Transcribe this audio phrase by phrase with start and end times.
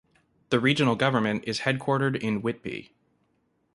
[0.49, 2.91] The regional government is headquartered in Whitby.